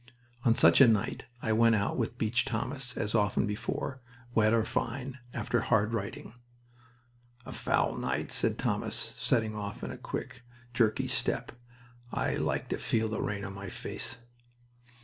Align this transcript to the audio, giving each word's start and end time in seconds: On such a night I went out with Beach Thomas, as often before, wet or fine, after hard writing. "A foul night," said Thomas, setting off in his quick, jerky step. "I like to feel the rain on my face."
On 0.43 0.55
such 0.55 0.81
a 0.81 0.87
night 0.87 1.25
I 1.43 1.53
went 1.53 1.75
out 1.75 1.95
with 1.95 2.17
Beach 2.17 2.43
Thomas, 2.43 2.97
as 2.97 3.13
often 3.13 3.45
before, 3.45 4.01
wet 4.33 4.51
or 4.51 4.65
fine, 4.65 5.19
after 5.31 5.61
hard 5.61 5.93
writing. 5.93 6.33
"A 7.45 7.51
foul 7.51 7.95
night," 7.95 8.31
said 8.31 8.57
Thomas, 8.57 9.13
setting 9.19 9.53
off 9.55 9.83
in 9.83 9.91
his 9.91 9.99
quick, 10.01 10.41
jerky 10.73 11.07
step. 11.07 11.51
"I 12.11 12.33
like 12.33 12.67
to 12.69 12.79
feel 12.79 13.09
the 13.09 13.21
rain 13.21 13.45
on 13.45 13.53
my 13.53 13.69
face." 13.69 14.17